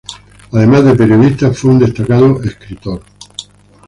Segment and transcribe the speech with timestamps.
[0.51, 3.03] Además de periodista, fue un destacado escritor.